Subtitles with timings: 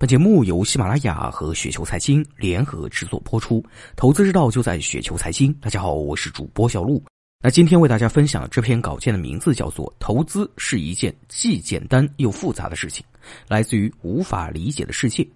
[0.00, 3.60] 本节目由喜马拉雅和雪球财经联合制作播出，
[3.96, 5.52] 投资之道就在雪球财经。
[5.54, 7.02] 大家好，我是主播小璐。
[7.42, 13.04] 那今天为大家分享这篇稿件的名字叫做《投资是一件既简单又复杂的事情》，
[13.48, 15.26] 来自于无法理解的世界。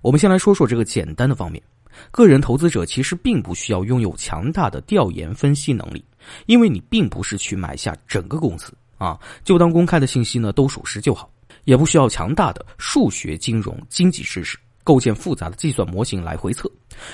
[0.00, 1.62] 我们先来说说这个简单的方面。
[2.10, 6.02] 个人投资者其实并不需要拥有强大的调研分析能力，
[6.46, 11.30] 因为你并不是去买下整个公司啊，就当公开的信息呢都属实就好。
[11.66, 16.70] 也不需要强大的数学、金融、经济知识，构建复杂的计算模型来回测。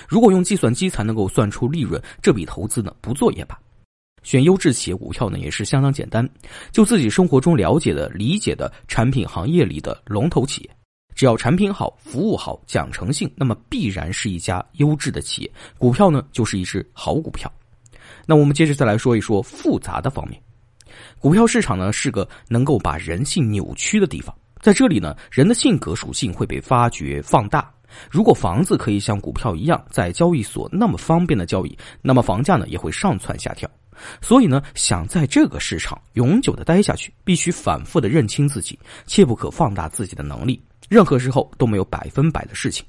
[0.06, 3.58] 如果用计算机才能够算出利润，这笔投资呢不做也罢。
[4.22, 6.28] 选优质企业股票呢也是相当简单，
[6.70, 10.70] 就自己生活中了解的、理解的产品行业里的龙头企业，
[11.14, 15.50] 只要产品好、服务好、讲诚信，那么必然是一家优质的企业。
[15.78, 17.50] 股票呢就是一只好股票。
[18.26, 20.40] 那我们接着再来说一说复杂的方面。
[21.18, 24.32] 股票市场呢是个能够把人性扭曲的地方。
[24.62, 27.68] 在这里呢，人的性格属性会被发掘放大。
[28.08, 33.68] 如果房子可以像股票一样在交易所那么方便的交易，那么房价呢也会上蹿下跳。
[34.20, 40.62] 所以呢，想在这个市场永久的待下去，必须反复的认清自己，切不可放大自己的能力。
[40.88, 42.86] 任何时候都没有百分百的事情，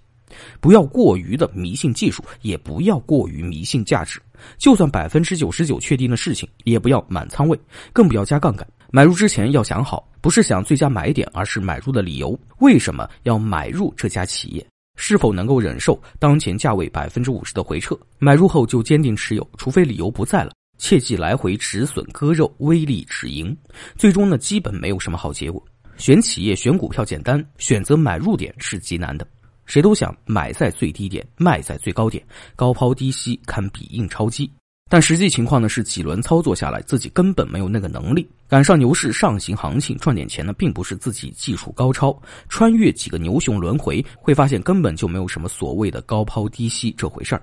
[0.62, 4.22] 不要过于的迷信技术，也不要过于迷信价值。
[4.60, 7.60] 就算百分之九十九确定的事情，也不要满仓位，
[7.92, 8.68] 更不要加杠杆。
[8.92, 12.40] 买入之前要想好，不是想最佳买点，而是买入的理由。
[12.60, 14.66] 为什么要买入这家企业？
[14.96, 17.94] 是否能够忍受当前价位百分之五十的回撤？
[18.20, 20.54] 买入后就坚定持有，除非理由不在了。
[20.78, 23.56] 切忌来回止损割肉，微利止盈，
[23.98, 25.62] 最终呢，基本没有什么好结果。
[25.98, 29.28] 选企业、选股票简单，选择买入点是极难的。
[29.66, 34.50] 谁都想买在最低点，卖在最高点，高抛低吸，堪比印钞机。
[34.94, 42.16] 但实际情况呢是几轮操作下来，自己根本没有那个能力赶上牛市上行行情赚点钱呢，并不是自己技术高超。
[42.48, 47.42] 穿越几个牛熊轮回，会发现根本就没有什么所谓的高抛低吸这回事儿。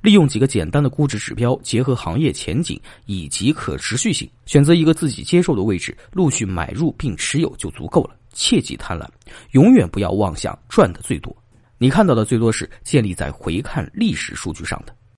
[0.00, 8.16] 利用几个简单的估值指标，结合行业前景以及可持续性，选择一个自己接受的位置，陆续买入并持有就足够了。
[8.32, 9.06] 切忌贪婪，
[9.50, 11.36] 永远不要妄想赚的最多。
[11.76, 14.96] 你看到的最多是建立在回看历史数据上的。